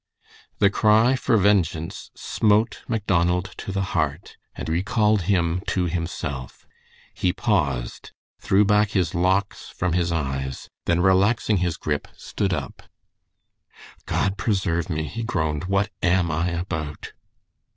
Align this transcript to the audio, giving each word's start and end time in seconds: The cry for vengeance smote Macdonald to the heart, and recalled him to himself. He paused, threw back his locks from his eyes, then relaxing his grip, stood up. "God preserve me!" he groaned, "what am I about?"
The 0.57 0.71
cry 0.71 1.15
for 1.15 1.37
vengeance 1.37 2.09
smote 2.15 2.81
Macdonald 2.87 3.51
to 3.57 3.71
the 3.71 3.83
heart, 3.93 4.35
and 4.55 4.67
recalled 4.67 5.21
him 5.29 5.61
to 5.67 5.85
himself. 5.85 6.65
He 7.13 7.31
paused, 7.31 8.11
threw 8.39 8.65
back 8.65 8.89
his 8.97 9.13
locks 9.13 9.69
from 9.69 9.93
his 9.93 10.11
eyes, 10.11 10.69
then 10.87 11.01
relaxing 11.01 11.57
his 11.57 11.77
grip, 11.77 12.07
stood 12.17 12.51
up. 12.51 12.81
"God 14.07 14.37
preserve 14.37 14.89
me!" 14.89 15.03
he 15.03 15.21
groaned, 15.21 15.65
"what 15.65 15.91
am 16.01 16.31
I 16.31 16.49
about?" 16.49 17.13